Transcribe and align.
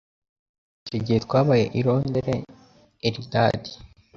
Icyo 0.85 0.97
gihe 1.05 1.17
twabaye 1.25 1.65
i 1.79 1.81
Londres. 1.85 2.45
(Eldad) 3.07 3.61